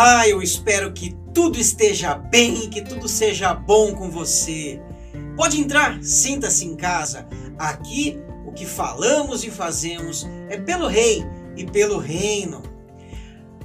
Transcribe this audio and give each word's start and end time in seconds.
Olá, 0.00 0.26
eu 0.26 0.40
espero 0.40 0.94
que 0.94 1.14
tudo 1.34 1.60
esteja 1.60 2.14
bem, 2.14 2.70
que 2.70 2.80
tudo 2.80 3.06
seja 3.06 3.52
bom 3.52 3.94
com 3.94 4.10
você. 4.10 4.80
Pode 5.36 5.60
entrar, 5.60 6.02
sinta-se 6.02 6.64
em 6.64 6.74
casa. 6.74 7.28
Aqui 7.58 8.18
o 8.46 8.50
que 8.50 8.64
falamos 8.64 9.44
e 9.44 9.50
fazemos 9.50 10.26
é 10.48 10.56
pelo 10.56 10.86
Rei 10.86 11.22
e 11.54 11.66
pelo 11.66 11.98
Reino. 11.98 12.62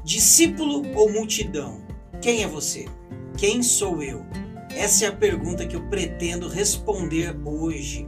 Discípulo 0.03 0.83
ou 0.93 1.09
multidão? 1.09 1.81
Quem 2.21 2.43
é 2.43 2.47
você? 2.49 2.83
Quem 3.37 3.63
sou 3.63 4.03
eu? 4.03 4.25
Essa 4.71 5.05
é 5.05 5.07
a 5.07 5.15
pergunta 5.15 5.65
que 5.65 5.77
eu 5.77 5.87
pretendo 5.87 6.49
responder 6.49 7.33
hoje. 7.45 8.05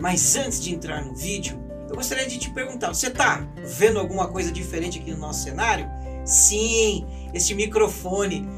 Mas 0.00 0.36
antes 0.36 0.58
de 0.58 0.74
entrar 0.74 1.04
no 1.04 1.14
vídeo, 1.14 1.62
eu 1.86 1.94
gostaria 1.94 2.26
de 2.26 2.38
te 2.38 2.48
perguntar: 2.48 2.94
você 2.94 3.08
está 3.08 3.46
vendo 3.62 3.98
alguma 3.98 4.26
coisa 4.26 4.50
diferente 4.50 4.98
aqui 4.98 5.10
no 5.10 5.18
nosso 5.18 5.44
cenário? 5.44 5.86
Sim, 6.28 7.04
este 7.34 7.54
microfone. 7.54 8.48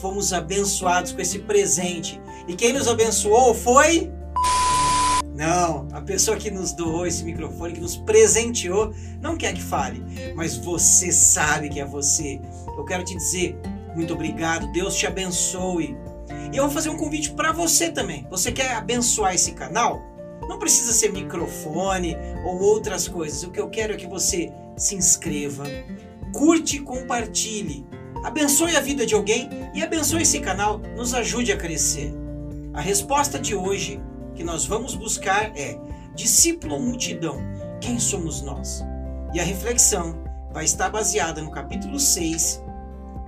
Fomos 0.00 0.32
abençoados 0.32 1.12
com 1.12 1.20
esse 1.20 1.40
presente. 1.40 2.20
E 2.46 2.54
quem 2.54 2.72
nos 2.72 2.88
abençoou 2.88 3.54
foi. 3.54 4.10
Não, 5.34 5.86
a 5.92 6.00
pessoa 6.00 6.36
que 6.36 6.50
nos 6.50 6.72
doou 6.72 7.06
esse 7.06 7.22
microfone, 7.24 7.74
que 7.74 7.80
nos 7.80 7.96
presenteou, 7.96 8.92
não 9.20 9.36
quer 9.36 9.54
que 9.54 9.62
fale, 9.62 10.02
mas 10.34 10.56
você 10.56 11.12
sabe 11.12 11.68
que 11.68 11.80
é 11.80 11.84
você. 11.84 12.40
Eu 12.76 12.84
quero 12.84 13.04
te 13.04 13.14
dizer 13.14 13.56
muito 13.98 14.14
obrigado, 14.14 14.70
Deus 14.70 14.94
te 14.94 15.08
abençoe. 15.08 15.96
E 16.52 16.56
eu 16.56 16.64
vou 16.64 16.72
fazer 16.72 16.88
um 16.88 16.96
convite 16.96 17.32
para 17.32 17.50
você 17.50 17.90
também. 17.90 18.24
Você 18.30 18.52
quer 18.52 18.74
abençoar 18.74 19.34
esse 19.34 19.52
canal? 19.52 20.00
Não 20.48 20.58
precisa 20.58 20.92
ser 20.92 21.10
microfone 21.12 22.16
ou 22.44 22.60
outras 22.60 23.08
coisas. 23.08 23.42
O 23.42 23.50
que 23.50 23.58
eu 23.58 23.68
quero 23.68 23.92
é 23.92 23.96
que 23.96 24.06
você 24.06 24.52
se 24.76 24.94
inscreva, 24.94 25.64
curte 26.32 26.76
e 26.76 26.80
compartilhe. 26.80 27.86
Abençoe 28.24 28.76
a 28.76 28.80
vida 28.80 29.06
de 29.06 29.14
alguém 29.14 29.48
e 29.74 29.82
abençoe 29.82 30.22
esse 30.22 30.40
canal, 30.40 30.78
nos 30.96 31.14
ajude 31.14 31.52
a 31.52 31.56
crescer. 31.56 32.12
A 32.74 32.80
resposta 32.80 33.38
de 33.38 33.54
hoje 33.54 34.00
que 34.34 34.44
nós 34.44 34.66
vamos 34.66 34.94
buscar 34.94 35.52
é: 35.56 35.78
discípulo 36.14 36.74
ou 36.74 36.80
multidão, 36.80 37.38
quem 37.80 37.98
somos 37.98 38.42
nós? 38.42 38.84
E 39.34 39.40
a 39.40 39.44
reflexão 39.44 40.22
vai 40.52 40.64
estar 40.64 40.90
baseada 40.90 41.42
no 41.42 41.50
capítulo 41.50 41.98
6 41.98 42.62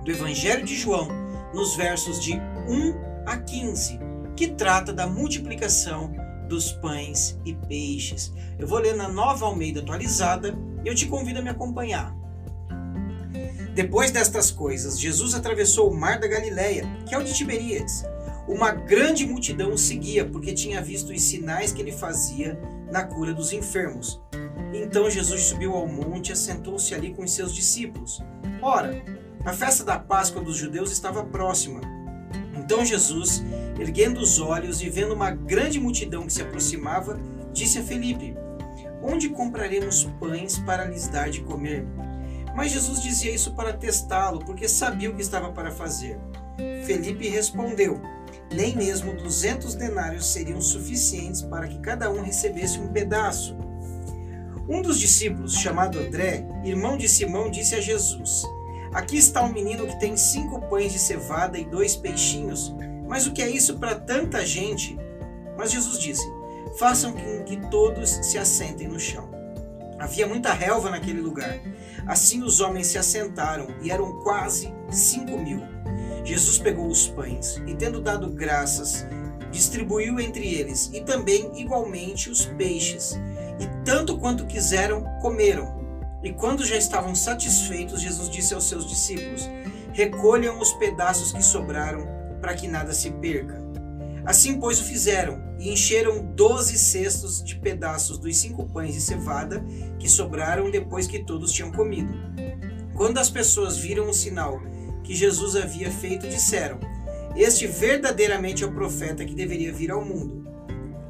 do 0.03 0.11
Evangelho 0.11 0.65
de 0.65 0.75
João, 0.75 1.07
nos 1.53 1.75
versos 1.75 2.21
de 2.21 2.33
1 2.33 3.27
a 3.27 3.37
15, 3.37 3.99
que 4.35 4.47
trata 4.47 4.91
da 4.91 5.05
multiplicação 5.05 6.11
dos 6.47 6.71
pães 6.73 7.39
e 7.45 7.53
peixes. 7.53 8.33
Eu 8.57 8.67
vou 8.67 8.79
ler 8.79 8.95
na 8.95 9.07
Nova 9.07 9.45
Almeida 9.45 9.79
atualizada 9.79 10.57
e 10.83 10.87
eu 10.87 10.95
te 10.95 11.05
convido 11.05 11.39
a 11.39 11.41
me 11.41 11.49
acompanhar. 11.49 12.20
Depois 13.73 14.11
destas 14.11 14.51
coisas, 14.51 14.99
Jesus 14.99 15.33
atravessou 15.33 15.89
o 15.89 15.95
mar 15.95 16.19
da 16.19 16.27
Galileia, 16.27 16.85
que 17.07 17.15
é 17.15 17.17
o 17.17 17.23
de 17.23 17.33
Tiberíades. 17.33 18.03
Uma 18.45 18.71
grande 18.71 19.25
multidão 19.25 19.71
o 19.71 19.77
seguia, 19.77 20.25
porque 20.25 20.53
tinha 20.53 20.81
visto 20.81 21.13
os 21.13 21.21
sinais 21.21 21.71
que 21.71 21.81
ele 21.81 21.93
fazia 21.93 22.59
na 22.91 23.03
cura 23.03 23.33
dos 23.33 23.53
enfermos. 23.53 24.19
Então 24.73 25.09
Jesus 25.09 25.43
subiu 25.43 25.73
ao 25.73 25.87
monte 25.87 26.29
e 26.29 26.31
assentou-se 26.33 26.93
ali 26.93 27.13
com 27.13 27.23
os 27.23 27.31
seus 27.31 27.53
discípulos. 27.53 28.21
Ora, 28.61 29.01
a 29.45 29.53
festa 29.53 29.85
da 29.85 29.97
Páscoa 29.97 30.41
dos 30.41 30.57
judeus 30.57 30.91
estava 30.91 31.23
próxima. 31.23 31.79
Então 32.57 32.85
Jesus, 32.85 33.41
erguendo 33.79 34.19
os 34.19 34.39
olhos 34.39 34.81
e 34.81 34.89
vendo 34.89 35.13
uma 35.13 35.31
grande 35.31 35.79
multidão 35.79 36.25
que 36.25 36.33
se 36.33 36.41
aproximava, 36.41 37.17
disse 37.53 37.79
a 37.79 37.83
Felipe: 37.83 38.35
Onde 39.01 39.29
compraremos 39.29 40.03
pães 40.19 40.59
para 40.59 40.85
lhes 40.85 41.07
dar 41.07 41.29
de 41.29 41.41
comer? 41.41 41.85
Mas 42.55 42.71
Jesus 42.71 43.01
dizia 43.01 43.33
isso 43.33 43.53
para 43.53 43.73
testá-lo, 43.73 44.39
porque 44.39 44.67
sabia 44.67 45.09
o 45.09 45.15
que 45.15 45.21
estava 45.21 45.51
para 45.51 45.71
fazer. 45.71 46.19
Felipe 46.85 47.27
respondeu: 47.27 48.01
Nem 48.53 48.75
mesmo 48.75 49.13
duzentos 49.13 49.75
denários 49.75 50.25
seriam 50.25 50.61
suficientes 50.61 51.41
para 51.41 51.67
que 51.67 51.79
cada 51.79 52.11
um 52.11 52.21
recebesse 52.21 52.79
um 52.79 52.87
pedaço. 52.89 53.57
Um 54.67 54.81
dos 54.81 54.99
discípulos, 54.99 55.55
chamado 55.55 55.99
André, 55.99 56.45
irmão 56.63 56.97
de 56.97 57.07
Simão, 57.09 57.49
disse 57.49 57.75
a 57.75 57.81
Jesus: 57.81 58.43
Aqui 58.93 59.17
está 59.17 59.41
um 59.41 59.51
menino 59.51 59.87
que 59.87 59.99
tem 59.99 60.17
cinco 60.17 60.61
pães 60.67 60.91
de 60.91 60.99
cevada 60.99 61.57
e 61.57 61.65
dois 61.65 61.95
peixinhos. 61.95 62.73
Mas 63.07 63.25
o 63.25 63.31
que 63.31 63.41
é 63.41 63.49
isso 63.49 63.77
para 63.77 63.95
tanta 63.95 64.45
gente? 64.45 64.97
Mas 65.57 65.71
Jesus 65.71 65.99
disse: 65.99 66.25
Façam 66.77 67.13
com 67.13 67.43
que 67.43 67.57
todos 67.69 68.09
se 68.09 68.37
assentem 68.37 68.87
no 68.87 68.99
chão. 68.99 69.29
Havia 69.99 70.27
muita 70.27 70.53
relva 70.53 70.89
naquele 70.89 71.21
lugar. 71.21 71.59
Assim 72.05 72.43
os 72.43 72.59
homens 72.59 72.87
se 72.87 72.97
assentaram 72.97 73.67
e 73.81 73.91
eram 73.91 74.21
quase 74.23 74.73
cinco 74.89 75.37
mil. 75.37 75.61
Jesus 76.23 76.57
pegou 76.59 76.87
os 76.87 77.07
pães 77.07 77.61
e, 77.65 77.75
tendo 77.75 78.01
dado 78.01 78.29
graças, 78.29 79.05
distribuiu 79.51 80.19
entre 80.19 80.53
eles 80.53 80.89
e 80.93 81.01
também 81.01 81.51
igualmente 81.59 82.29
os 82.29 82.45
peixes. 82.45 83.19
E 83.59 83.85
tanto 83.85 84.17
quanto 84.17 84.45
quiseram, 84.45 85.03
comeram. 85.21 85.79
E 86.23 86.31
quando 86.31 86.65
já 86.65 86.75
estavam 86.75 87.15
satisfeitos, 87.15 88.01
Jesus 88.01 88.29
disse 88.29 88.53
aos 88.53 88.67
seus 88.67 88.87
discípulos: 88.87 89.49
Recolham 89.93 90.59
os 90.59 90.73
pedaços 90.73 91.31
que 91.31 91.43
sobraram, 91.43 92.07
para 92.39 92.55
que 92.55 92.67
nada 92.67 92.93
se 92.93 93.11
perca. 93.11 93.60
Assim, 94.25 94.59
pois, 94.59 94.79
o 94.79 94.83
fizeram, 94.83 95.41
e 95.59 95.71
encheram 95.71 96.25
doze 96.35 96.77
cestos 96.77 97.43
de 97.43 97.55
pedaços 97.55 98.17
dos 98.17 98.37
cinco 98.37 98.67
pães 98.67 98.93
de 98.93 99.01
cevada 99.01 99.63
que 99.99 100.09
sobraram 100.09 100.71
depois 100.71 101.07
que 101.07 101.23
todos 101.23 101.51
tinham 101.51 101.71
comido. 101.71 102.13
Quando 102.95 103.17
as 103.19 103.29
pessoas 103.29 103.77
viram 103.77 104.09
o 104.09 104.13
sinal 104.13 104.61
que 105.03 105.15
Jesus 105.15 105.55
havia 105.55 105.91
feito, 105.91 106.27
disseram: 106.27 106.79
Este 107.35 107.67
verdadeiramente 107.67 108.63
é 108.63 108.67
o 108.67 108.73
profeta 108.73 109.25
que 109.25 109.35
deveria 109.35 109.73
vir 109.73 109.91
ao 109.91 110.03
mundo. 110.03 110.49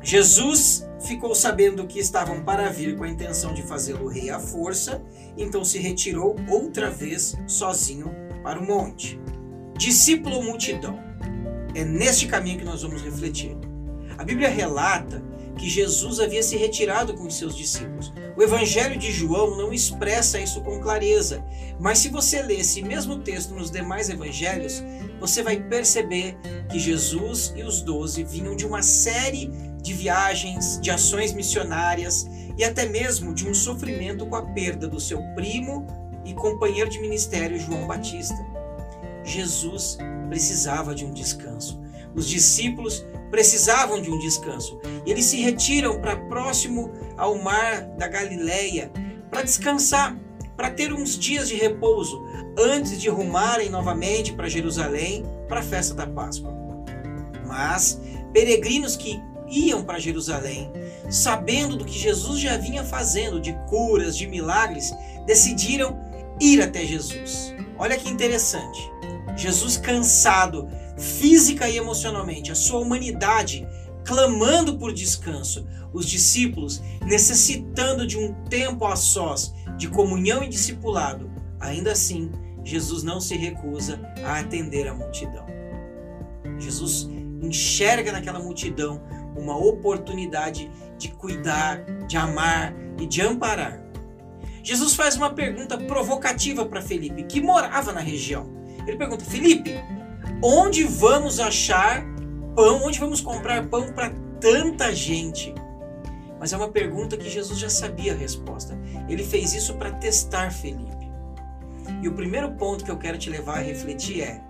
Jesus 0.03 0.88
ficou 1.05 1.35
sabendo 1.35 1.85
que 1.85 1.99
estavam 1.99 2.43
para 2.43 2.69
vir 2.69 2.97
com 2.97 3.03
a 3.03 3.09
intenção 3.09 3.53
de 3.53 3.61
fazê-lo 3.61 4.07
rei 4.07 4.29
à 4.29 4.39
força, 4.39 5.03
então 5.38 5.63
se 5.63 5.78
retirou 5.78 6.35
outra 6.49 6.89
vez 6.89 7.35
sozinho 7.47 8.11
para 8.43 8.59
o 8.59 8.66
monte. 8.66 9.19
Discípulo 9.78 10.43
multidão? 10.43 11.10
É 11.74 11.84
neste 11.84 12.28
caminho 12.28 12.59
que 12.59 12.66
nós 12.66 12.82
vamos 12.82 13.02
refletir. 13.02 13.56
A 14.18 14.24
Bíblia 14.24 14.50
relata 14.50 15.24
que 15.58 15.70
Jesus 15.70 16.20
havia 16.20 16.42
se 16.42 16.58
retirado 16.58 17.14
com 17.14 17.28
os 17.28 17.36
seus 17.36 17.56
discípulos. 17.56 18.12
O 18.36 18.42
Evangelho 18.42 18.98
de 18.98 19.12
João 19.12 19.58
não 19.58 19.74
expressa 19.74 20.40
isso 20.40 20.62
com 20.62 20.80
clareza, 20.80 21.44
mas 21.80 22.00
se 22.00 22.09
você 22.09 22.42
ler 22.42 22.62
esse 22.62 22.82
mesmo 22.82 23.20
texto 23.20 23.54
nos 23.54 23.70
demais 23.70 24.09
evangelhos, 24.09 24.84
você 25.20 25.44
vai 25.44 25.58
perceber 25.58 26.38
que 26.70 26.80
Jesus 26.80 27.54
e 27.56 27.64
os 27.64 27.82
doze 27.82 28.24
vinham 28.24 28.56
de 28.56 28.66
uma 28.66 28.82
série 28.82 29.52
de 29.82 29.94
viagens, 29.94 30.80
de 30.82 30.90
ações 30.90 31.34
missionárias 31.34 32.28
e 32.58 32.64
até 32.64 32.88
mesmo 32.88 33.34
de 33.34 33.48
um 33.48 33.53
sofrimento 33.53 34.26
com 34.26 34.36
a 34.36 34.46
perda 34.53 34.88
do 34.88 35.00
seu 35.00 35.22
primo 35.36 35.86
e 36.26 36.34
companheiro 36.34 36.90
de 36.90 37.00
ministério 37.00 37.59
João 37.59 37.88
Batista. 37.88 38.50
Jesus 39.31 39.97
precisava 40.30 40.94
de 40.94 41.06
um 41.06 41.14
descanso. 41.14 41.81
Os 42.14 42.28
discípulos 42.28 43.06
precisavam 43.30 44.02
de 44.02 44.12
um 44.12 44.19
descanso. 44.19 44.80
Eles 45.06 45.25
se 45.25 45.38
retiram 45.42 46.00
para 46.02 46.18
próximo 46.18 46.92
ao 47.18 47.36
mar 47.38 47.81
da 47.97 48.08
Galileia 48.08 48.91
para 49.30 49.44
descansar, 49.44 50.18
para 50.58 50.70
ter 50.70 50.94
uns 50.94 51.18
dias 51.18 51.47
de 51.47 51.56
repouso 51.56 52.22
antes 52.58 53.02
de 53.02 53.09
rumarem 53.09 53.70
novamente 53.70 54.34
para 54.34 54.50
Jerusalém 54.50 55.26
para 55.47 55.61
a 55.61 55.64
festa 55.64 55.94
da 55.94 56.05
Páscoa. 56.05 56.53
Mas 57.47 58.00
peregrinos 58.34 58.97
que 58.97 59.22
iam 59.47 59.84
para 59.84 60.00
Jerusalém, 60.00 60.72
sabendo 61.09 61.78
do 61.78 61.85
que 61.85 61.97
Jesus 61.97 62.40
já 62.40 62.58
vinha 62.58 62.84
fazendo 62.84 63.40
de 63.40 63.53
curas, 63.70 64.17
de 64.17 64.28
milagres, 64.28 64.94
decidiram 65.26 65.97
ir 66.40 66.61
até 66.61 66.85
Jesus. 66.85 67.53
Olha 67.78 67.97
que 67.97 68.09
interessante. 68.09 68.91
Jesus 69.35 69.78
cansado, 69.78 70.67
física 70.97 71.69
e 71.69 71.78
emocionalmente, 71.78 72.51
a 72.51 72.55
sua 72.55 72.79
humanidade 72.79 73.67
clamando 74.05 74.78
por 74.78 74.93
descanso, 74.93 75.67
os 75.93 76.07
discípulos 76.07 76.81
necessitando 77.05 78.05
de 78.05 78.17
um 78.17 78.33
tempo 78.45 78.85
a 78.85 78.95
sós, 78.95 79.53
de 79.78 79.87
comunhão 79.87 80.43
e 80.43 80.49
discipulado. 80.49 81.29
Ainda 81.59 81.91
assim, 81.91 82.31
Jesus 82.63 83.03
não 83.03 83.19
se 83.19 83.35
recusa 83.35 83.99
a 84.23 84.39
atender 84.39 84.87
a 84.87 84.93
multidão. 84.93 85.45
Jesus 86.57 87.09
enxerga 87.41 88.11
naquela 88.11 88.39
multidão 88.39 89.01
uma 89.35 89.57
oportunidade 89.57 90.69
de 90.97 91.09
cuidar, 91.09 91.83
de 92.07 92.17
amar 92.17 92.73
e 92.99 93.05
de 93.05 93.22
amparar. 93.22 93.81
Jesus 94.63 94.93
faz 94.93 95.16
uma 95.16 95.31
pergunta 95.31 95.78
provocativa 95.78 96.66
para 96.66 96.81
Felipe, 96.81 97.23
que 97.23 97.41
morava 97.41 97.91
na 97.91 97.99
região. 97.99 98.60
Ele 98.87 98.97
pergunta: 98.97 99.23
Felipe, 99.23 99.72
onde 100.43 100.83
vamos 100.83 101.39
achar 101.39 102.03
pão? 102.55 102.83
Onde 102.83 102.99
vamos 102.99 103.22
comprar 103.22 103.67
pão 103.67 103.91
para 103.93 104.11
tanta 104.39 104.93
gente? 104.93 105.53
Mas 106.39 106.53
é 106.53 106.57
uma 106.57 106.69
pergunta 106.69 107.17
que 107.17 107.29
Jesus 107.29 107.59
já 107.59 107.69
sabia 107.69 108.13
a 108.13 108.16
resposta. 108.16 108.78
Ele 109.07 109.23
fez 109.23 109.53
isso 109.53 109.75
para 109.75 109.91
testar 109.91 110.51
Felipe. 110.51 111.11
E 112.01 112.07
o 112.07 112.13
primeiro 112.13 112.51
ponto 112.53 112.83
que 112.83 112.89
eu 112.89 112.97
quero 112.97 113.17
te 113.17 113.29
levar 113.29 113.59
a 113.59 113.61
refletir 113.61 114.22
é: 114.22 114.41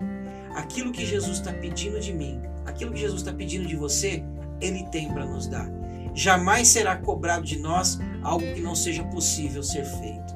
aquilo 0.55 0.91
que 0.91 1.05
Jesus 1.05 1.37
está 1.37 1.51
pedindo 1.51 1.99
de 1.99 2.13
mim, 2.13 2.41
aquilo 2.65 2.93
que 2.93 2.99
Jesus 2.99 3.21
está 3.21 3.33
pedindo 3.33 3.67
de 3.67 3.75
você, 3.75 4.23
Ele 4.61 4.85
tem 4.85 5.11
para 5.11 5.25
nos 5.25 5.47
dar. 5.47 5.69
Jamais 6.13 6.67
será 6.67 6.95
cobrado 6.95 7.45
de 7.45 7.57
nós 7.59 7.99
algo 8.21 8.45
que 8.53 8.61
não 8.61 8.75
seja 8.75 9.03
possível 9.03 9.63
ser 9.63 9.85
feito. 9.85 10.30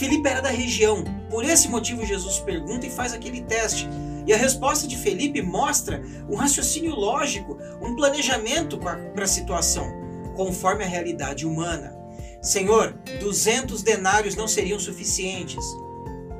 Felipe 0.00 0.30
era 0.30 0.40
da 0.40 0.48
região, 0.48 1.04
por 1.28 1.44
esse 1.44 1.68
motivo 1.68 2.06
Jesus 2.06 2.38
pergunta 2.38 2.86
e 2.86 2.90
faz 2.90 3.12
aquele 3.12 3.42
teste. 3.42 3.86
E 4.26 4.32
a 4.32 4.36
resposta 4.38 4.88
de 4.88 4.96
Felipe 4.96 5.42
mostra 5.42 6.02
um 6.26 6.36
raciocínio 6.36 6.94
lógico, 6.94 7.58
um 7.82 7.94
planejamento 7.94 8.78
para 8.78 9.12
a 9.22 9.26
situação, 9.26 9.86
conforme 10.34 10.84
a 10.84 10.86
realidade 10.86 11.46
humana. 11.46 11.94
Senhor, 12.40 12.94
200 13.20 13.82
denários 13.82 14.34
não 14.34 14.48
seriam 14.48 14.80
suficientes. 14.80 15.62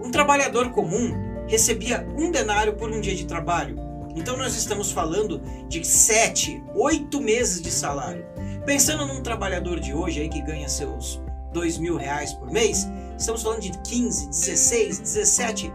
Um 0.02 0.10
trabalhador 0.10 0.70
comum 0.70 1.12
recebia 1.46 2.08
um 2.16 2.30
denário 2.30 2.76
por 2.76 2.90
um 2.90 2.98
dia 2.98 3.14
de 3.14 3.26
trabalho. 3.26 3.76
Então 4.16 4.38
nós 4.38 4.56
estamos 4.56 4.90
falando 4.90 5.38
de 5.68 5.86
sete, 5.86 6.64
oito 6.74 7.20
meses 7.20 7.60
de 7.60 7.70
salário. 7.70 8.24
Pensando 8.64 9.04
num 9.04 9.22
trabalhador 9.22 9.78
de 9.78 9.92
hoje 9.92 10.22
aí 10.22 10.30
que 10.30 10.40
ganha 10.40 10.66
seus 10.66 11.20
dois 11.52 11.76
mil 11.76 11.96
reais 11.96 12.32
por 12.32 12.50
mês, 12.50 12.86
estamos 13.20 13.42
falando 13.42 13.60
de 13.60 13.70
15, 13.82 14.28
16, 14.28 14.98
17, 15.00 15.72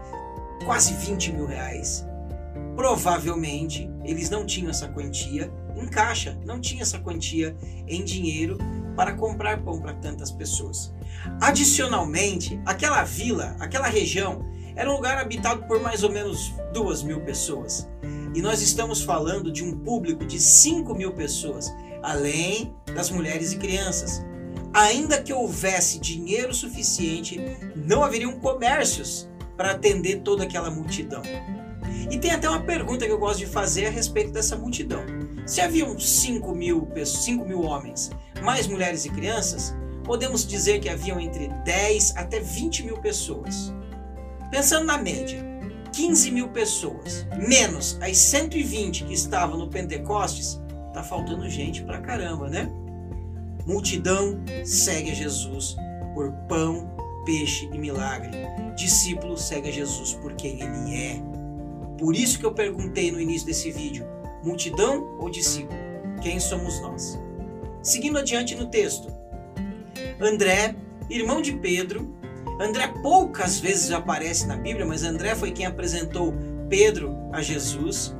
quase 0.64 0.92
20 0.94 1.32
mil 1.32 1.46
reais. 1.46 2.04
Provavelmente 2.74 3.88
eles 4.04 4.28
não 4.28 4.44
tinham 4.44 4.70
essa 4.70 4.88
quantia 4.88 5.50
em 5.76 5.86
caixa, 5.86 6.38
não 6.44 6.60
tinha 6.60 6.82
essa 6.82 6.98
quantia 6.98 7.56
em 7.86 8.04
dinheiro 8.04 8.58
para 8.96 9.14
comprar 9.14 9.62
pão 9.62 9.80
para 9.80 9.94
tantas 9.94 10.30
pessoas. 10.30 10.92
Adicionalmente, 11.40 12.60
aquela 12.66 13.04
vila, 13.04 13.56
aquela 13.60 13.86
região, 13.86 14.44
era 14.74 14.90
um 14.90 14.94
lugar 14.94 15.16
habitado 15.18 15.62
por 15.66 15.80
mais 15.80 16.02
ou 16.02 16.10
menos 16.10 16.52
duas 16.72 17.02
mil 17.02 17.20
pessoas. 17.20 17.88
E 18.34 18.42
nós 18.42 18.60
estamos 18.60 19.02
falando 19.02 19.50
de 19.52 19.64
um 19.64 19.78
público 19.78 20.26
de 20.26 20.38
5 20.38 20.94
mil 20.94 21.12
pessoas, 21.12 21.72
além 22.02 22.74
das 22.94 23.10
mulheres 23.10 23.52
e 23.52 23.56
crianças. 23.56 24.22
Ainda 24.76 25.22
que 25.22 25.32
houvesse 25.32 25.98
dinheiro 25.98 26.52
suficiente, 26.52 27.40
não 27.74 28.04
haveriam 28.04 28.38
comércios 28.38 29.26
para 29.56 29.70
atender 29.70 30.20
toda 30.20 30.44
aquela 30.44 30.70
multidão. 30.70 31.22
E 32.10 32.18
tem 32.18 32.30
até 32.30 32.46
uma 32.46 32.60
pergunta 32.60 33.06
que 33.06 33.10
eu 33.10 33.18
gosto 33.18 33.38
de 33.38 33.46
fazer 33.46 33.86
a 33.86 33.90
respeito 33.90 34.32
dessa 34.32 34.54
multidão. 34.54 35.02
Se 35.46 35.62
haviam 35.62 35.98
5 35.98 36.54
mil, 36.54 36.86
5 37.02 37.46
mil 37.46 37.62
homens, 37.62 38.10
mais 38.42 38.66
mulheres 38.66 39.06
e 39.06 39.08
crianças, 39.08 39.74
podemos 40.04 40.46
dizer 40.46 40.78
que 40.78 40.90
haviam 40.90 41.18
entre 41.18 41.48
10 41.64 42.14
até 42.14 42.38
20 42.38 42.84
mil 42.84 42.98
pessoas. 42.98 43.72
Pensando 44.50 44.84
na 44.84 44.98
média, 44.98 45.42
15 45.94 46.30
mil 46.30 46.48
pessoas, 46.48 47.26
menos 47.48 47.96
as 48.02 48.18
120 48.18 49.04
que 49.04 49.14
estavam 49.14 49.56
no 49.56 49.70
Pentecostes, 49.70 50.60
tá 50.92 51.02
faltando 51.02 51.48
gente 51.48 51.82
pra 51.82 51.98
caramba, 51.98 52.50
né? 52.50 52.70
Multidão 53.66 54.38
segue 54.64 55.10
a 55.10 55.14
Jesus 55.14 55.76
por 56.14 56.30
pão, 56.48 56.88
peixe 57.24 57.68
e 57.72 57.76
milagre. 57.76 58.30
Discípulo 58.76 59.36
segue 59.36 59.68
a 59.68 59.72
Jesus 59.72 60.12
por 60.14 60.34
quem 60.34 60.62
ele 60.62 60.94
é. 60.94 61.20
Por 61.98 62.14
isso 62.14 62.38
que 62.38 62.46
eu 62.46 62.54
perguntei 62.54 63.10
no 63.10 63.20
início 63.20 63.46
desse 63.46 63.72
vídeo: 63.72 64.06
multidão 64.44 65.18
ou 65.18 65.28
discípulo? 65.28 65.78
Quem 66.22 66.38
somos 66.38 66.80
nós? 66.80 67.18
Seguindo 67.82 68.18
adiante 68.18 68.54
no 68.54 68.66
texto, 68.66 69.12
André, 70.20 70.76
irmão 71.10 71.42
de 71.42 71.52
Pedro. 71.52 72.14
André 72.60 72.88
poucas 73.02 73.58
vezes 73.58 73.90
aparece 73.90 74.46
na 74.46 74.56
Bíblia, 74.56 74.86
mas 74.86 75.02
André 75.02 75.34
foi 75.34 75.50
quem 75.50 75.66
apresentou 75.66 76.32
Pedro 76.70 77.14
a 77.32 77.42
Jesus. 77.42 78.14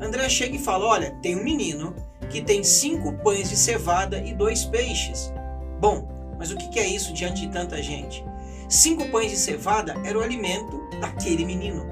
André 0.00 0.28
chega 0.28 0.56
e 0.56 0.60
fala: 0.60 0.86
Olha, 0.86 1.10
tem 1.20 1.36
um 1.36 1.44
menino 1.44 1.94
que 2.34 2.42
tem 2.42 2.64
cinco 2.64 3.12
pães 3.12 3.48
de 3.48 3.56
cevada 3.56 4.18
e 4.18 4.34
dois 4.34 4.64
peixes. 4.64 5.32
Bom, 5.80 6.08
mas 6.36 6.50
o 6.50 6.56
que 6.56 6.80
é 6.80 6.86
isso 6.88 7.12
diante 7.12 7.42
de 7.42 7.52
tanta 7.52 7.80
gente? 7.80 8.24
Cinco 8.68 9.08
pães 9.08 9.30
de 9.30 9.36
cevada 9.36 9.94
era 10.04 10.18
o 10.18 10.20
alimento 10.20 10.82
daquele 11.00 11.44
menino. 11.44 11.86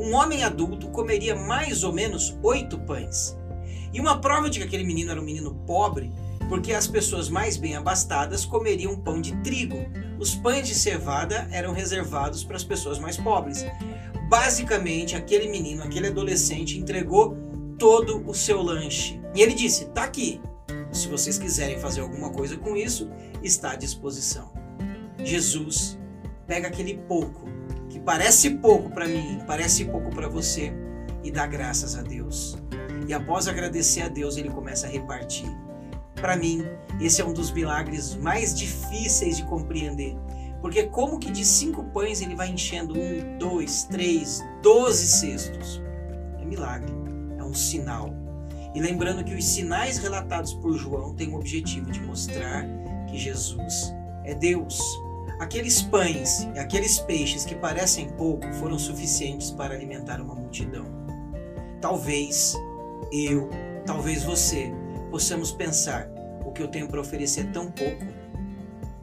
Um 0.00 0.14
homem 0.14 0.42
adulto 0.42 0.88
comeria 0.88 1.36
mais 1.36 1.84
ou 1.84 1.92
menos 1.92 2.34
oito 2.42 2.78
pães. 2.78 3.36
E 3.92 4.00
uma 4.00 4.22
prova 4.22 4.48
de 4.48 4.58
que 4.58 4.64
aquele 4.64 4.84
menino 4.84 5.10
era 5.10 5.20
um 5.20 5.24
menino 5.24 5.54
pobre 5.66 6.10
porque 6.48 6.72
as 6.72 6.86
pessoas 6.86 7.28
mais 7.28 7.58
bem 7.58 7.76
abastadas 7.76 8.46
comeriam 8.46 8.96
pão 8.96 9.20
de 9.20 9.36
trigo. 9.42 9.84
Os 10.18 10.34
pães 10.34 10.66
de 10.66 10.74
cevada 10.74 11.46
eram 11.52 11.74
reservados 11.74 12.42
para 12.42 12.56
as 12.56 12.64
pessoas 12.64 12.98
mais 12.98 13.18
pobres. 13.18 13.66
Basicamente, 14.30 15.14
aquele 15.14 15.46
menino, 15.46 15.82
aquele 15.82 16.06
adolescente 16.06 16.78
entregou 16.78 17.36
todo 17.84 18.26
o 18.26 18.32
seu 18.32 18.62
lanche. 18.62 19.20
E 19.34 19.42
ele 19.42 19.52
disse: 19.52 19.84
"Tá 19.86 20.04
aqui. 20.04 20.40
Se 20.90 21.06
vocês 21.08 21.38
quiserem 21.38 21.78
fazer 21.78 22.00
alguma 22.00 22.30
coisa 22.30 22.56
com 22.56 22.74
isso, 22.74 23.10
está 23.42 23.72
à 23.72 23.76
disposição." 23.76 24.50
Jesus 25.22 25.98
pega 26.46 26.68
aquele 26.68 26.96
pouco 27.08 27.44
que 27.90 28.00
parece 28.00 28.50
pouco 28.50 28.90
para 28.90 29.06
mim, 29.06 29.40
parece 29.46 29.84
pouco 29.84 30.10
para 30.10 30.28
você 30.28 30.72
e 31.22 31.30
dá 31.30 31.46
graças 31.46 31.94
a 31.94 32.02
Deus. 32.02 32.56
E 33.06 33.12
após 33.12 33.48
agradecer 33.48 34.00
a 34.00 34.08
Deus, 34.08 34.38
ele 34.38 34.48
começa 34.48 34.86
a 34.86 34.90
repartir 34.90 35.50
para 36.24 36.38
mim, 36.38 36.64
esse 37.02 37.20
é 37.20 37.24
um 37.24 37.34
dos 37.34 37.50
milagres 37.50 38.14
mais 38.14 38.54
difíceis 38.54 39.36
de 39.36 39.44
compreender. 39.44 40.16
Porque 40.62 40.84
como 40.84 41.18
que 41.18 41.30
de 41.30 41.44
cinco 41.44 41.84
pães 41.84 42.22
ele 42.22 42.34
vai 42.34 42.48
enchendo 42.48 42.98
um, 42.98 43.36
dois, 43.36 43.84
três, 43.84 44.42
doze 44.62 45.06
cestos? 45.06 45.82
É 46.40 46.44
milagre, 46.46 46.90
é 47.44 47.46
um 47.46 47.54
sinal. 47.54 48.10
E 48.74 48.80
lembrando 48.80 49.22
que 49.22 49.34
os 49.34 49.44
sinais 49.44 49.98
relatados 49.98 50.54
por 50.54 50.76
João 50.76 51.14
têm 51.14 51.30
o 51.30 51.36
objetivo 51.36 51.92
de 51.92 52.00
mostrar 52.00 52.66
que 53.06 53.16
Jesus 53.16 53.94
é 54.24 54.34
Deus. 54.34 54.80
Aqueles 55.38 55.82
pães 55.82 56.48
e 56.54 56.58
aqueles 56.58 56.98
peixes 56.98 57.44
que 57.44 57.54
parecem 57.54 58.08
pouco 58.10 58.52
foram 58.54 58.78
suficientes 58.78 59.50
para 59.50 59.74
alimentar 59.74 60.20
uma 60.20 60.34
multidão. 60.34 60.86
Talvez 61.80 62.56
eu, 63.12 63.48
talvez 63.84 64.24
você, 64.24 64.72
possamos 65.10 65.52
pensar: 65.52 66.08
o 66.44 66.50
que 66.50 66.62
eu 66.62 66.68
tenho 66.68 66.88
para 66.88 67.00
oferecer 67.00 67.42
é 67.42 67.50
tão 67.50 67.70
pouco. 67.70 68.04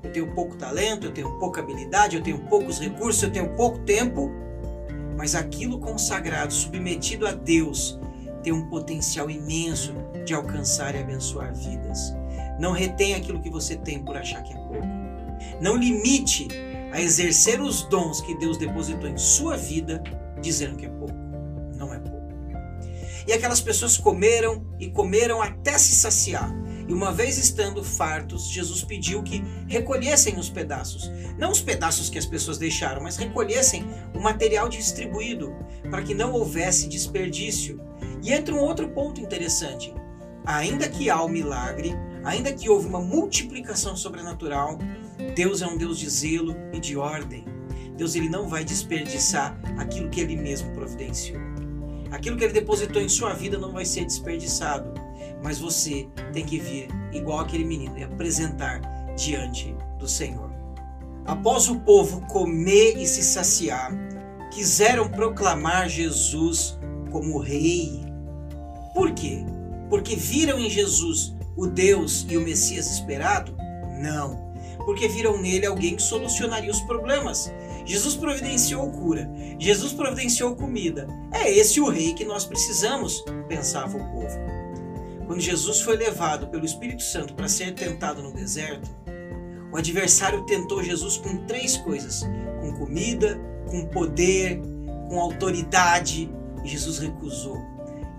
Eu 0.04 0.12
tenho 0.12 0.34
pouco 0.34 0.58
talento, 0.58 1.06
eu 1.06 1.13
tenho 1.13 1.38
pouca 1.38 1.62
habilidade, 1.62 2.18
eu 2.18 2.24
tenho 2.24 2.39
poucos 2.48 2.80
recursos, 2.80 3.22
eu 3.24 3.32
tenho 3.32 3.56
pouco 3.56 3.80
tempo. 3.80 4.30
Mas 5.16 5.36
aquilo 5.36 5.80
consagrado, 5.80 6.51
submetido 6.51 7.27
a 7.27 7.32
Deus, 7.32 8.00
tem 8.42 8.54
um 8.54 8.68
potencial 8.70 9.30
imenso 9.30 9.94
de 10.26 10.34
alcançar 10.34 10.96
e 10.96 11.00
abençoar 11.00 11.54
vidas. 11.56 12.14
Não 12.60 12.72
retenha 12.72 13.18
aquilo 13.18 13.42
que 13.42 13.50
você 13.50 13.76
tem 13.76 14.04
por 14.04 14.18
achar 14.18 14.44
que 14.44 14.54
é 14.54 14.58
pouco. 14.58 14.88
Não 15.62 15.78
limite 15.78 16.48
a 16.92 17.02
exercer 17.02 17.62
os 17.62 17.84
dons 17.84 18.22
que 18.22 18.38
Deus 18.38 18.58
depositou 18.58 19.10
em 19.10 19.18
sua 19.18 19.58
vida 19.58 20.04
dizendo 20.42 20.76
que 20.76 20.86
é 20.86 20.90
pouco. 20.90 21.16
Não 21.76 21.94
é 21.94 22.00
pouco. 22.00 22.22
E 23.28 23.34
aquelas 23.34 23.62
pessoas 23.62 23.98
comeram 23.98 24.66
e 24.80 24.90
comeram 24.90 25.42
até 25.42 25.78
se 25.78 25.96
saciar. 25.96 26.52
E 26.88 26.94
uma 26.94 27.12
vez 27.12 27.38
estando 27.38 27.84
fartos, 27.84 28.50
Jesus 28.50 28.84
pediu 28.84 29.24
que 29.24 29.44
recolhessem 29.68 30.38
os 30.38 30.50
pedaços. 30.50 31.10
Não 31.38 31.52
os 31.52 31.62
pedaços 31.62 32.10
que 32.10 32.18
as 32.18 32.26
pessoas 32.26 32.58
deixaram, 32.58 33.02
mas 33.02 33.18
recolhessem 33.18 33.86
o 34.14 34.20
material 34.20 34.68
distribuído, 34.68 35.56
para 35.90 36.02
que 36.02 36.14
não 36.14 36.34
houvesse 36.34 36.90
desperdício. 36.90 37.80
E 38.22 38.32
entra 38.32 38.54
um 38.54 38.60
outro 38.60 38.88
ponto 38.90 39.20
interessante. 39.20 39.94
Ainda 40.46 40.90
que 40.90 41.10
há 41.10 41.22
o 41.22 41.30
milagre, 41.30 41.94
ainda 42.24 42.51
que 42.51 42.70
houve 42.70 42.88
uma 42.88 43.01
multiplicação 43.01 43.96
sobrenatural, 43.96 44.78
Deus 45.36 45.62
é 45.62 45.68
um 45.68 45.78
Deus 45.78 45.98
de 45.98 46.10
zelo 46.10 46.56
e 46.74 46.80
de 46.80 46.98
ordem. 46.98 47.46
Deus 47.96 48.16
ele 48.16 48.30
não 48.30 48.48
vai 48.48 48.63
desperdiçar 48.63 49.60
aquilo 49.78 50.10
que 50.10 50.22
ele 50.22 50.36
mesmo 50.36 50.72
providenciou. 50.74 51.40
Aquilo 52.12 52.36
que 52.36 52.44
ele 52.44 52.54
depositou 52.54 53.01
em 53.01 53.10
sua 53.10 53.34
vida 53.34 53.58
não 53.58 53.72
vai 53.72 53.86
ser 53.86 54.06
desperdiçado, 54.06 54.94
mas 55.44 55.60
você 55.60 56.08
tem 56.34 56.46
que 56.46 56.60
vir 56.60 56.88
igual 57.13 57.40
aquele 57.40 57.63
menino 57.63 57.98
e 57.98 58.04
apresentar 58.04 58.82
diante 59.16 59.75
do 59.98 60.08
Senhor. 60.08 60.51
Após 61.25 61.70
o 61.70 61.80
povo 61.80 62.22
comer 62.28 62.98
e 62.98 63.06
se 63.06 63.24
saciar, 63.24 63.92
quiseram 64.51 65.08
proclamar 65.08 65.88
Jesus 65.88 66.78
como 67.12 67.40
rei. 67.40 68.11
Por 68.94 69.12
quê? 69.12 69.44
Porque 69.90 70.16
viram 70.16 70.60
em 70.60 70.70
Jesus 70.70 71.36
o 71.56 71.68
Deus 71.68 72.26
e 72.30 72.38
o 72.38 72.42
Messias 72.42 72.90
esperado? 72.92 73.56
Não. 74.00 74.52
Porque 74.86 75.08
viram 75.08 75.42
nele 75.42 75.66
alguém 75.66 75.96
que 75.96 76.02
solucionaria 76.02 76.72
os 76.72 76.82
problemas. 76.82 77.52
Jesus 77.86 78.16
providenciou 78.16 78.90
cura, 78.92 79.30
Jesus 79.60 79.92
providenciou 79.92 80.56
comida. 80.56 81.08
É 81.32 81.52
esse 81.52 81.80
o 81.80 81.90
rei 81.90 82.14
que 82.14 82.26
nós 82.26 82.46
precisamos, 82.46 83.24
pensava 83.48 83.98
o 83.98 84.12
povo. 84.12 84.38
Quando 85.26 85.40
Jesus 85.40 85.82
foi 85.82 85.96
levado 85.96 86.48
pelo 86.48 86.66
Espírito 86.66 87.02
Santo 87.04 87.34
para 87.34 87.48
ser 87.48 87.74
tentado 87.74 88.22
no 88.22 88.34
deserto, 88.34 88.90
o 89.72 89.78
adversário 89.78 90.46
tentou 90.46 90.84
Jesus 90.84 91.18
com 91.18 91.38
três 91.46 91.78
coisas: 91.78 92.24
com 92.60 92.74
comida, 92.74 93.40
com 93.70 93.86
poder, 93.86 94.60
com 95.08 95.20
autoridade, 95.20 96.30
e 96.64 96.68
Jesus 96.68 97.00
recusou. 97.00 97.58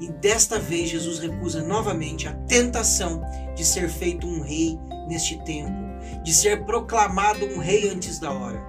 E 0.02 0.08
desta 0.14 0.58
vez 0.58 0.90
Jesus 0.90 1.20
recusa 1.20 1.62
novamente 1.62 2.26
a 2.26 2.32
tentação 2.48 3.22
de 3.54 3.64
ser 3.64 3.88
feito 3.88 4.26
um 4.26 4.42
rei 4.42 4.76
neste 5.06 5.38
tempo, 5.44 5.70
de 6.24 6.34
ser 6.34 6.64
proclamado 6.64 7.46
um 7.46 7.58
rei 7.60 7.88
antes 7.88 8.18
da 8.18 8.32
hora. 8.32 8.60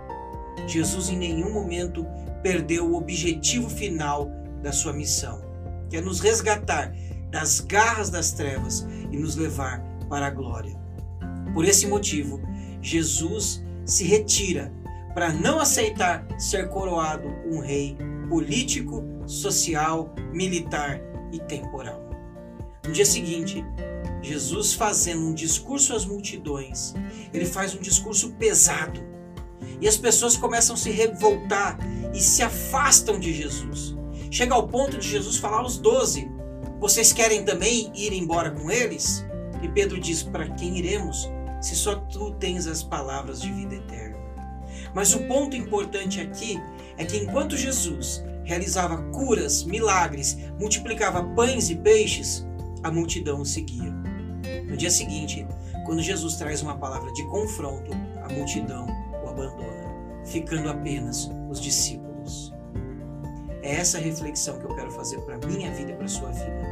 Jesus 0.67 1.09
em 1.09 1.17
nenhum 1.17 1.51
momento 1.51 2.05
perdeu 2.43 2.85
o 2.85 2.95
objetivo 2.95 3.67
final 3.67 4.29
da 4.61 4.71
sua 4.71 4.93
missão, 4.93 5.43
que 5.89 5.97
é 5.97 6.01
nos 6.01 6.19
resgatar 6.19 6.93
das 7.31 7.61
garras 7.61 8.11
das 8.11 8.31
trevas 8.33 8.85
e 9.11 9.17
nos 9.17 9.35
levar 9.35 9.83
para 10.07 10.27
a 10.27 10.29
glória. 10.29 10.79
Por 11.55 11.65
esse 11.65 11.87
motivo, 11.87 12.39
Jesus 12.79 13.63
se 13.87 14.03
retira 14.03 14.71
para 15.15 15.33
não 15.33 15.59
aceitar 15.59 16.27
ser 16.37 16.69
coroado 16.69 17.27
um 17.49 17.59
rei 17.59 17.97
político, 18.29 19.03
social, 19.25 20.13
militar 20.31 21.01
e 21.33 21.39
temporal. 21.39 22.01
No 22.85 22.93
dia 22.93 23.05
seguinte, 23.05 23.65
Jesus 24.21 24.73
fazendo 24.73 25.25
um 25.27 25.33
discurso 25.33 25.93
às 25.93 26.05
multidões, 26.05 26.93
ele 27.33 27.45
faz 27.45 27.75
um 27.75 27.79
discurso 27.79 28.31
pesado. 28.33 29.01
E 29.81 29.87
as 29.87 29.97
pessoas 29.97 30.37
começam 30.37 30.75
a 30.75 30.77
se 30.77 30.91
revoltar 30.91 31.77
e 32.13 32.21
se 32.21 32.41
afastam 32.41 33.19
de 33.19 33.33
Jesus. 33.33 33.95
Chega 34.31 34.53
ao 34.53 34.67
ponto 34.67 34.97
de 34.97 35.07
Jesus 35.07 35.37
falar 35.37 35.59
aos 35.59 35.77
doze: 35.77 36.29
Vocês 36.79 37.11
querem 37.11 37.43
também 37.43 37.91
ir 37.95 38.13
embora 38.13 38.51
com 38.51 38.71
eles? 38.71 39.25
E 39.61 39.67
Pedro 39.67 39.99
diz: 39.99 40.23
Para 40.23 40.49
quem 40.49 40.77
iremos, 40.77 41.29
se 41.61 41.75
só 41.75 41.95
tu 41.95 42.31
tens 42.35 42.67
as 42.67 42.83
palavras 42.83 43.41
de 43.41 43.51
vida 43.51 43.75
eterna? 43.75 44.17
Mas 44.93 45.13
o 45.13 45.19
ponto 45.27 45.55
importante 45.55 46.21
aqui 46.21 46.61
é 46.97 47.03
que 47.03 47.17
enquanto 47.17 47.57
Jesus 47.57 48.23
realizava 48.43 49.01
curas, 49.11 49.63
milagres, 49.63 50.37
multiplicava 50.59 51.23
pães 51.35 51.69
e 51.69 51.75
peixes, 51.75 52.45
a 52.83 52.91
multidão 52.91 53.41
o 53.41 53.45
seguia. 53.45 53.91
No 54.67 54.77
dia 54.77 54.91
seguinte, 54.91 55.47
quando 55.85 56.01
Jesus 56.01 56.35
traz 56.35 56.61
uma 56.61 56.77
palavra 56.77 57.11
de 57.13 57.23
confronto, 57.27 57.91
a 58.23 58.33
multidão 58.33 58.87
o 59.23 59.29
abandona, 59.29 60.23
ficando 60.25 60.69
apenas 60.69 61.29
os 61.49 61.59
discípulos. 61.59 62.53
É 63.61 63.75
essa 63.75 63.97
reflexão 63.97 64.59
que 64.59 64.65
eu 64.65 64.75
quero 64.75 64.91
fazer 64.91 65.19
para 65.21 65.37
minha 65.47 65.71
vida 65.71 65.91
e 65.91 65.95
para 65.95 66.07
sua 66.07 66.31
vida. 66.31 66.63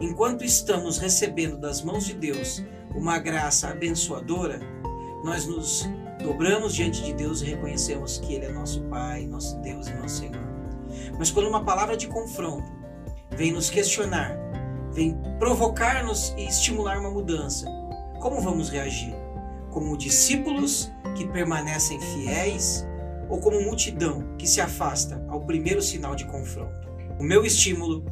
Enquanto 0.00 0.44
estamos 0.44 0.98
recebendo 0.98 1.56
das 1.56 1.82
mãos 1.82 2.04
de 2.04 2.14
Deus 2.14 2.62
uma 2.94 3.18
graça 3.18 3.68
abençoadora, 3.68 4.60
nós 5.24 5.46
nos 5.46 5.88
dobramos 6.22 6.74
diante 6.74 7.02
de 7.02 7.14
Deus 7.14 7.40
e 7.40 7.46
reconhecemos 7.46 8.18
que 8.18 8.34
Ele 8.34 8.46
é 8.46 8.52
nosso 8.52 8.82
Pai, 8.82 9.26
nosso 9.26 9.56
Deus 9.60 9.86
e 9.86 9.94
nosso 9.94 10.16
Senhor. 10.16 10.43
Mas 11.18 11.30
quando 11.30 11.48
uma 11.48 11.64
palavra 11.64 11.96
de 11.96 12.06
confronto 12.06 12.70
vem 13.30 13.52
nos 13.52 13.70
questionar, 13.70 14.36
vem 14.92 15.16
provocar-nos 15.38 16.34
e 16.36 16.46
estimular 16.46 16.98
uma 16.98 17.10
mudança, 17.10 17.66
como 18.20 18.40
vamos 18.40 18.70
reagir? 18.70 19.14
Como 19.70 19.96
discípulos 19.96 20.90
que 21.16 21.26
permanecem 21.26 22.00
fiéis 22.00 22.86
ou 23.28 23.40
como 23.40 23.60
multidão 23.60 24.36
que 24.38 24.46
se 24.46 24.60
afasta 24.60 25.24
ao 25.28 25.40
primeiro 25.40 25.82
sinal 25.82 26.14
de 26.14 26.24
confronto? 26.26 26.88
O 27.18 27.22
meu 27.22 27.44
estímulo 27.44 28.04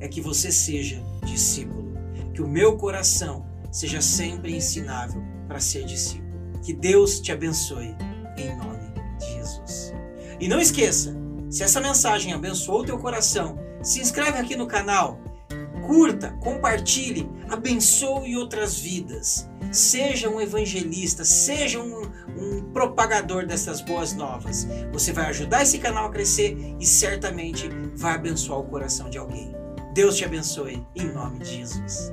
é 0.00 0.08
que 0.08 0.20
você 0.20 0.50
seja 0.50 1.02
discípulo, 1.24 1.94
que 2.34 2.42
o 2.42 2.48
meu 2.48 2.76
coração 2.76 3.46
seja 3.70 4.00
sempre 4.00 4.56
ensinável 4.56 5.22
para 5.46 5.60
ser 5.60 5.84
discípulo. 5.84 6.26
Que 6.62 6.72
Deus 6.72 7.20
te 7.20 7.30
abençoe 7.30 7.94
em 8.36 8.56
nome 8.56 8.92
de 9.18 9.26
Jesus. 9.34 9.94
E 10.40 10.48
não 10.48 10.60
esqueça, 10.60 11.14
se 11.50 11.62
essa 11.62 11.80
mensagem 11.80 12.32
abençoou 12.32 12.80
o 12.80 12.84
teu 12.84 12.98
coração, 12.98 13.58
se 13.82 14.00
inscreve 14.00 14.38
aqui 14.38 14.56
no 14.56 14.66
canal, 14.66 15.20
curta, 15.86 16.36
compartilhe, 16.40 17.28
abençoe 17.48 18.36
outras 18.36 18.78
vidas. 18.78 19.48
Seja 19.70 20.28
um 20.28 20.40
evangelista, 20.40 21.24
seja 21.24 21.80
um, 21.80 22.02
um 22.36 22.62
propagador 22.72 23.46
dessas 23.46 23.80
boas 23.80 24.12
novas. 24.12 24.66
Você 24.92 25.12
vai 25.12 25.26
ajudar 25.26 25.62
esse 25.62 25.78
canal 25.78 26.06
a 26.06 26.10
crescer 26.10 26.56
e 26.80 26.86
certamente 26.86 27.68
vai 27.94 28.14
abençoar 28.14 28.60
o 28.60 28.64
coração 28.64 29.08
de 29.08 29.18
alguém. 29.18 29.54
Deus 29.94 30.16
te 30.16 30.24
abençoe, 30.24 30.86
em 30.94 31.06
nome 31.12 31.38
de 31.38 31.56
Jesus. 31.56 32.12